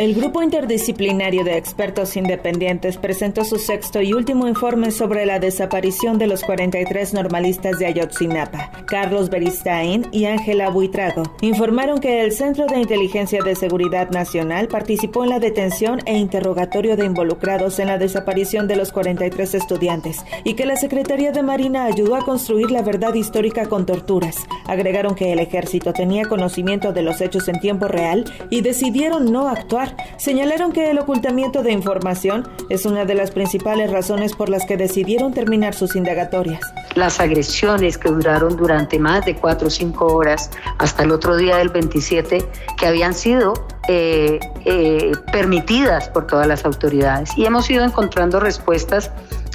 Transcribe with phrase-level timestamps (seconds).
[0.00, 6.16] El grupo interdisciplinario de expertos independientes presentó su sexto y último informe sobre la desaparición
[6.16, 8.70] de los 43 normalistas de Ayotzinapa.
[8.86, 15.24] Carlos Beristain y Ángela Buitrago informaron que el Centro de Inteligencia de Seguridad Nacional participó
[15.24, 20.54] en la detención e interrogatorio de involucrados en la desaparición de los 43 estudiantes y
[20.54, 24.46] que la Secretaría de Marina ayudó a construir la verdad histórica con torturas.
[24.66, 29.46] Agregaron que el ejército tenía conocimiento de los hechos en tiempo real y decidieron no
[29.46, 34.64] actuar señalaron que el ocultamiento de información es una de las principales razones por las
[34.66, 36.60] que decidieron terminar sus indagatorias.
[36.94, 41.56] Las agresiones que duraron durante más de cuatro o cinco horas hasta el otro día
[41.56, 42.44] del 27,
[42.78, 43.54] que habían sido
[43.88, 47.30] eh, eh, permitidas por todas las autoridades.
[47.36, 49.10] Y hemos ido encontrando respuestas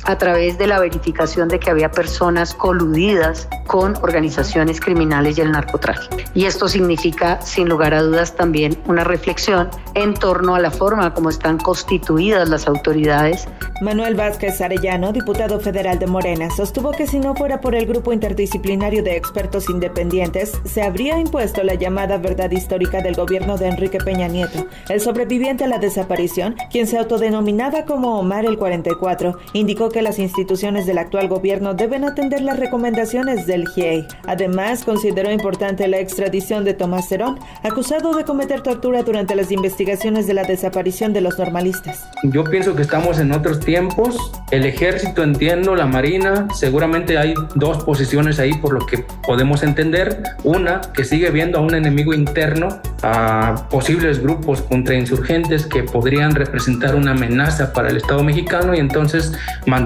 [0.05, 5.52] a través de la verificación de que había personas coludidas con organizaciones criminales y el
[5.52, 6.18] narcotráfico.
[6.34, 11.14] Y esto significa, sin lugar a dudas, también una reflexión en torno a la forma
[11.14, 13.48] como están constituidas las autoridades.
[13.81, 18.14] Manuel Vázquez Arellano, diputado federal de Morena, sostuvo que si no fuera por el grupo
[18.14, 23.98] interdisciplinario de expertos independientes, se habría impuesto la llamada verdad histórica del gobierno de Enrique
[23.98, 24.66] Peña Nieto.
[24.89, 30.20] El sobreviviente a la desaparición, quien se autodenominaba como Omar el 44, indicó que las
[30.20, 34.08] instituciones del actual gobierno deben atender las recomendaciones del GIEI.
[34.26, 40.28] Además, consideró importante la extradición de Tomás Cerón, acusado de cometer tortura durante las investigaciones
[40.28, 42.08] de la desaparición de los normalistas.
[42.23, 44.32] Yo pienso que estamos en otros tiempos.
[44.52, 50.23] El ejército, entiendo, la marina, seguramente hay dos posiciones ahí por lo que podemos entender.
[50.44, 52.70] Una, que sigue viendo a un enemigo interno,
[53.06, 59.34] a posibles grupos contrainsurgentes que podrían representar una amenaza para el Estado mexicano y entonces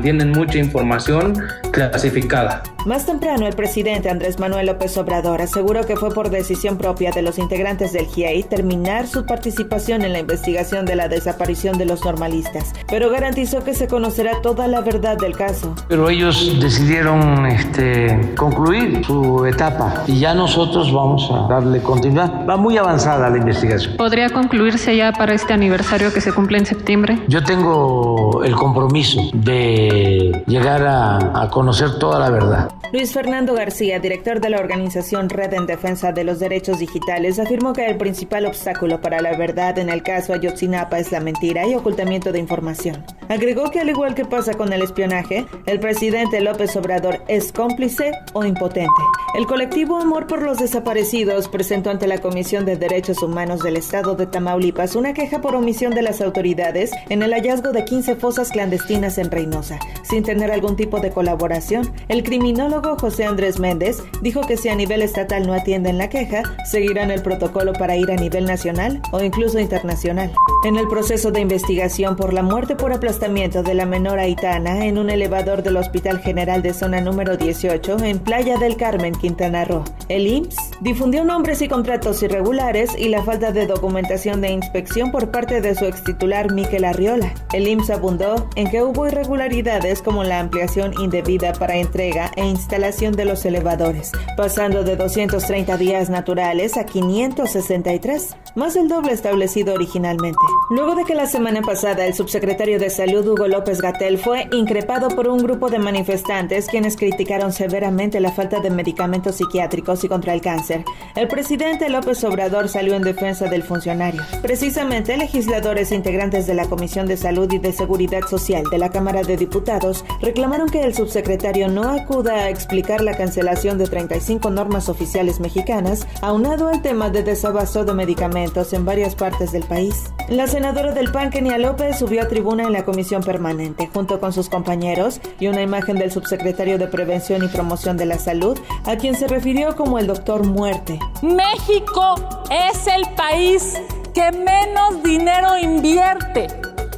[0.01, 1.37] tienen mucha información
[1.71, 2.63] clasificada.
[2.85, 7.21] Más temprano, el presidente Andrés Manuel López Obrador aseguró que fue por decisión propia de
[7.21, 12.05] los integrantes del GIEI terminar su participación en la investigación de la desaparición de los
[12.05, 15.75] normalistas, pero garantizó que se conocerá toda la verdad del caso.
[15.89, 22.45] Pero ellos decidieron este, concluir su etapa y ya nosotros vamos a darle continuidad.
[22.47, 22.77] Va muy
[23.09, 23.97] avanzada la investigación.
[23.97, 27.19] ¿Podría concluirse ya para este aniversario que se cumple en septiembre?
[27.27, 32.71] Yo tengo el compromiso de llegar a, a conocer toda la verdad.
[32.91, 37.73] Luis Fernando García, director de la organización Red en Defensa de los Derechos Digitales, afirmó
[37.73, 41.75] que el principal obstáculo para la verdad en el caso Ayotzinapa es la mentira y
[41.75, 43.05] ocultamiento de información.
[43.27, 48.11] Agregó que al igual que pasa con el espionaje, el presidente López Obrador es cómplice
[48.33, 48.89] o impotente.
[49.35, 54.15] El colectivo Amor por los Desaparecidos presentó ante la Comisión de Derechos Humanos del Estado
[54.15, 58.49] de Tamaulipas una queja por omisión de las autoridades en el hallazgo de 15 fosas
[58.49, 61.89] clandestinas en Reynosa, sin tener algún tipo de colaboración.
[62.09, 66.43] El criminólogo José Andrés Méndez dijo que si a nivel estatal no atienden la queja,
[66.69, 70.31] seguirán el protocolo para ir a nivel nacional o incluso internacional.
[70.65, 74.97] En el proceso de investigación por la muerte por aplastamiento de la menor Aitana en
[74.97, 79.85] un elevador del Hospital General de Zona número 18 en Playa del Carmen, Quintana Roo,
[80.09, 85.31] el IMSS difundió nombres y contratos irregulares y la falta de documentación de inspección por
[85.31, 87.33] parte de su extitular Miquel Arriola.
[87.51, 93.13] El IMSS abundó en que hubo irregularidades como la ampliación indebida para entrega e instalación
[93.15, 100.39] de los elevadores, pasando de 230 días naturales a 563, más el doble establecido originalmente.
[100.69, 105.09] Luego de que la semana pasada el subsecretario de Salud Hugo López Gatel fue increpado
[105.09, 110.33] por un grupo de manifestantes quienes criticaron severamente la falta de medicamentos psiquiátricos y contra
[110.33, 110.85] el cáncer,
[111.17, 114.21] el presidente López Obrador salió en defensa del funcionario.
[114.41, 119.23] Precisamente, legisladores integrantes de la Comisión de Salud y de Seguridad Social de la Cámara
[119.23, 124.89] de Diputados reclamaron que el subsecretario no acuda a explicar la cancelación de 35 normas
[124.89, 130.05] oficiales mexicanas, aunado al tema de desabasto de medicamentos en varias partes del país.
[130.29, 134.31] La senadora del PAN, Kenia López, subió a tribuna en la comisión permanente, junto con
[134.31, 138.95] sus compañeros, y una imagen del subsecretario de Prevención y Promoción de la Salud, a
[138.95, 140.99] quien se refirió como el doctor Muerte.
[141.21, 143.79] México es el país
[144.13, 146.47] que menos dinero invierte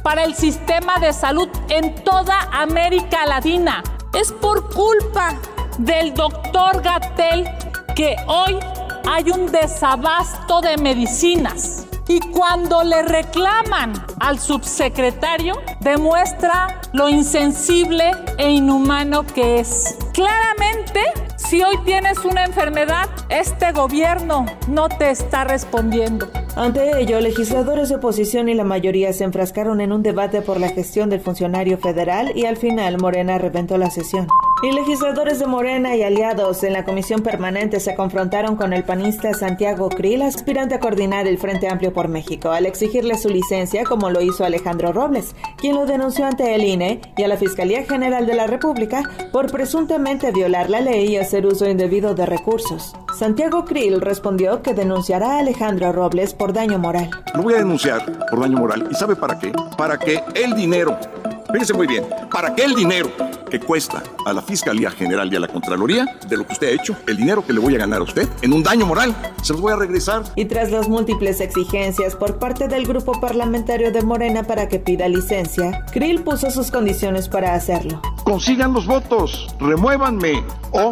[0.02, 3.82] para el sistema de salud en toda América Latina.
[4.14, 5.38] Es por culpa
[5.78, 7.48] del doctor Gatel
[7.94, 8.58] que hoy
[9.08, 11.86] hay un desabasto de medicinas.
[12.08, 19.96] Y cuando le reclaman al subsecretario, demuestra lo insensible e inhumano que es.
[20.12, 21.00] Claramente,
[21.52, 26.26] si hoy tienes una enfermedad, este gobierno no te está respondiendo.
[26.56, 30.70] Ante ello, legisladores de oposición y la mayoría se enfrascaron en un debate por la
[30.70, 34.28] gestión del funcionario federal y al final Morena reventó la sesión.
[34.64, 39.34] Y legisladores de Morena y aliados en la comisión permanente se confrontaron con el panista
[39.34, 44.08] Santiago Krill, aspirante a coordinar el Frente Amplio por México, al exigirle su licencia, como
[44.10, 48.24] lo hizo Alejandro Robles, quien lo denunció ante el INE y a la Fiscalía General
[48.24, 52.94] de la República por presuntamente violar la ley y hacer uso indebido de recursos.
[53.18, 57.10] Santiago Krill respondió que denunciará a Alejandro Robles por daño moral.
[57.34, 58.86] Lo voy a denunciar por daño moral.
[58.88, 59.50] ¿Y sabe para qué?
[59.76, 60.96] Para que el dinero,
[61.52, 63.10] fíjese muy bien, para que el dinero
[63.52, 66.70] que cuesta a la Fiscalía General y a la Contraloría de lo que usted ha
[66.70, 69.52] hecho, el dinero que le voy a ganar a usted en un daño moral, se
[69.52, 70.22] los voy a regresar.
[70.36, 75.06] Y tras las múltiples exigencias por parte del grupo parlamentario de Morena para que pida
[75.06, 78.00] licencia, Krill puso sus condiciones para hacerlo.
[78.24, 80.90] Consigan los votos, remuévanme o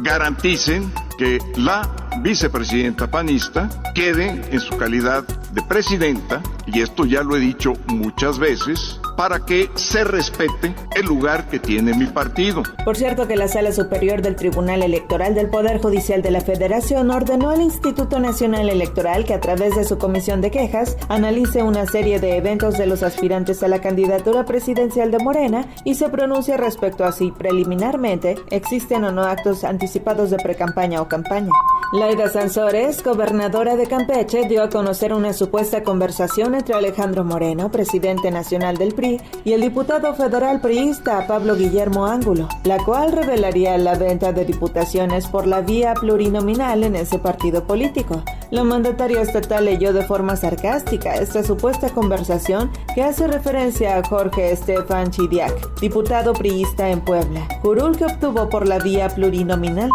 [0.00, 1.88] garanticen que la
[2.20, 8.38] vicepresidenta panista quede en su calidad de presidenta, y esto ya lo he dicho muchas
[8.38, 12.62] veces, para que se respete el lugar que tiene mi partido.
[12.84, 17.10] Por cierto que la Sala Superior del Tribunal Electoral del Poder Judicial de la Federación
[17.10, 21.86] ordenó al Instituto Nacional Electoral que a través de su comisión de quejas analice una
[21.86, 26.56] serie de eventos de los aspirantes a la candidatura presidencial de Morena y se pronuncie
[26.56, 31.50] respecto a si preliminarmente existen o no actos anticipados de precampaña o campaña.
[31.92, 38.30] Laida Sansores, gobernadora de Campeche, dio a conocer una supuesta conversación entre Alejandro Moreno, presidente
[38.30, 43.94] nacional del PRI, y el diputado federal priista Pablo Guillermo Ángulo, la cual revelaría la
[43.96, 48.22] venta de diputaciones por la vía plurinominal en ese partido político.
[48.50, 54.52] La mandataria estatal leyó de forma sarcástica esta supuesta conversación que hace referencia a Jorge
[54.52, 59.90] Estefan Chidiac, diputado priista en Puebla, curul que obtuvo por la vía plurinominal.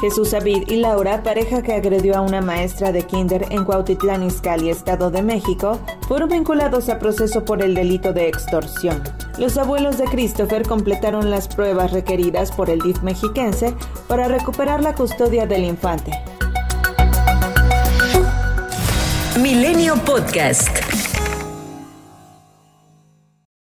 [0.00, 4.70] Jesús Avid y Laura, pareja que agredió a una maestra de kinder en Cuautitlán Izcalli,
[4.70, 9.02] Estado de México, fueron vinculados a proceso por el delito de extorsión.
[9.36, 13.74] Los abuelos de Christopher completaron las pruebas requeridas por el DIF mexiquense
[14.08, 16.12] para recuperar la custodia del infante.
[19.38, 20.89] Milenio Podcast.